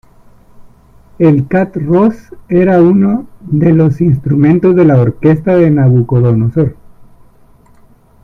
El 1.19 1.47
"qath‧róhs" 1.47 2.35
era 2.49 2.81
uno 2.81 3.27
de 3.39 3.71
los 3.71 4.01
instrumentos 4.01 4.75
de 4.75 4.85
la 4.85 4.99
orquesta 4.99 5.55
de 5.55 5.69
Nabucodonosor. 5.69 6.75